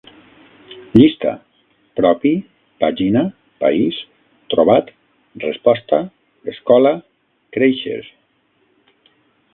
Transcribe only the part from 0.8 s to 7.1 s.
Llista: propi, pàgina, país, trobat, resposta, escola,